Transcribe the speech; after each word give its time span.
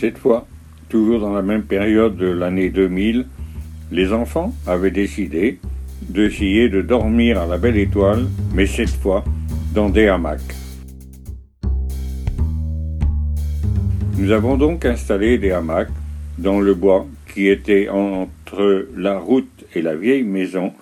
Cette 0.00 0.16
fois, 0.16 0.46
toujours 0.88 1.20
dans 1.20 1.34
la 1.34 1.42
même 1.42 1.64
période 1.64 2.16
de 2.16 2.28
l'année 2.28 2.70
2000, 2.70 3.26
les 3.92 4.12
enfants 4.14 4.54
avaient 4.66 4.90
décidé 4.90 5.58
d'essayer 6.00 6.70
de 6.70 6.80
dormir 6.80 7.38
à 7.38 7.46
la 7.46 7.58
belle 7.58 7.76
étoile, 7.76 8.24
mais 8.54 8.64
cette 8.64 8.88
fois 8.88 9.22
dans 9.74 9.90
des 9.90 10.08
hamacs. 10.08 10.40
Nous 14.16 14.30
avons 14.30 14.56
donc 14.56 14.86
installé 14.86 15.36
des 15.36 15.50
hamacs 15.50 15.92
dans 16.38 16.60
le 16.60 16.72
bois 16.72 17.06
qui 17.34 17.48
était 17.48 17.90
entre 17.90 18.86
la 18.96 19.18
route 19.18 19.66
et 19.74 19.82
la 19.82 19.96
vieille 19.96 20.22
maison. 20.22 20.72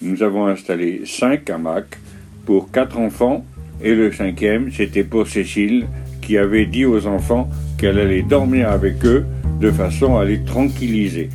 Nous 0.00 0.24
avons 0.24 0.48
installé 0.48 1.02
cinq 1.04 1.48
hamacs 1.48 1.96
pour 2.44 2.72
quatre 2.72 2.98
enfants 2.98 3.46
et 3.80 3.94
le 3.94 4.10
cinquième, 4.10 4.72
c'était 4.72 5.04
pour 5.04 5.28
Cécile 5.28 5.86
qui 6.20 6.36
avait 6.38 6.66
dit 6.66 6.84
aux 6.84 7.06
enfants 7.06 7.48
qu'elle 7.82 7.98
allait 7.98 8.22
dormir 8.22 8.70
avec 8.70 9.04
eux 9.04 9.26
de 9.60 9.68
façon 9.72 10.16
à 10.16 10.24
les 10.24 10.44
tranquilliser. 10.44 11.30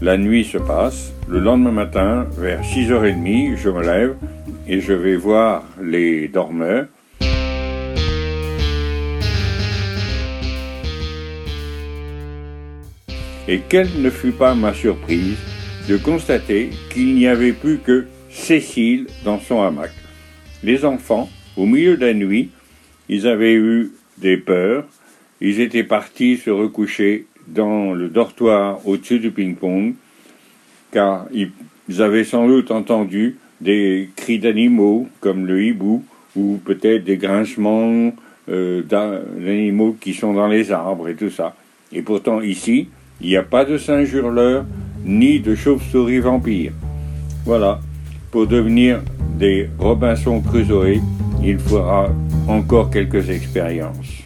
La 0.00 0.16
nuit 0.16 0.44
se 0.44 0.56
passe. 0.56 1.12
Le 1.28 1.40
lendemain 1.40 1.72
matin, 1.72 2.26
vers 2.38 2.62
6h30, 2.62 3.58
je 3.58 3.68
me 3.68 3.82
lève 3.82 4.14
et 4.66 4.80
je 4.80 4.94
vais 4.94 5.16
voir 5.16 5.62
les 5.82 6.28
dormeurs. 6.28 6.86
Et 13.46 13.60
quelle 13.68 13.90
ne 14.00 14.08
fut 14.08 14.32
pas 14.32 14.54
ma 14.54 14.72
surprise 14.72 15.36
de 15.86 15.98
constater 15.98 16.70
qu'il 16.88 17.14
n'y 17.14 17.26
avait 17.26 17.52
plus 17.52 17.76
que 17.76 18.06
Cécile 18.30 19.06
dans 19.26 19.38
son 19.38 19.60
hamac. 19.60 19.90
Les 20.62 20.84
enfants, 20.84 21.28
au 21.56 21.66
milieu 21.66 21.96
de 21.96 22.06
la 22.06 22.14
nuit, 22.14 22.50
ils 23.08 23.26
avaient 23.26 23.54
eu 23.54 23.90
des 24.18 24.36
peurs, 24.36 24.84
ils 25.40 25.60
étaient 25.60 25.84
partis 25.84 26.36
se 26.36 26.50
recoucher 26.50 27.26
dans 27.48 27.94
le 27.94 28.08
dortoir 28.08 28.86
au-dessus 28.86 29.18
du 29.18 29.32
ping-pong, 29.32 29.94
car 30.92 31.26
ils 31.32 32.02
avaient 32.02 32.24
sans 32.24 32.46
doute 32.46 32.70
entendu 32.70 33.36
des 33.60 34.08
cris 34.14 34.38
d'animaux 34.38 35.08
comme 35.20 35.46
le 35.46 35.64
hibou 35.64 36.04
ou 36.36 36.60
peut-être 36.64 37.04
des 37.04 37.16
grincements 37.16 38.12
euh, 38.48 38.82
d'animaux 38.82 39.96
qui 40.00 40.14
sont 40.14 40.32
dans 40.32 40.48
les 40.48 40.70
arbres 40.70 41.08
et 41.08 41.14
tout 41.14 41.30
ça. 41.30 41.56
Et 41.92 42.02
pourtant 42.02 42.40
ici, 42.40 42.88
il 43.20 43.28
n'y 43.28 43.36
a 43.36 43.42
pas 43.42 43.64
de 43.64 43.78
singe 43.78 44.12
hurleur 44.12 44.64
ni 45.04 45.40
de 45.40 45.54
chauve-souris 45.54 46.20
vampire. 46.20 46.72
Voilà, 47.44 47.80
pour 48.30 48.46
devenir 48.46 49.02
des 49.42 49.68
Robinson 49.76 50.40
Crusoe, 50.40 51.00
il 51.42 51.58
faudra 51.58 52.08
encore 52.46 52.90
quelques 52.90 53.28
expériences. 53.28 54.22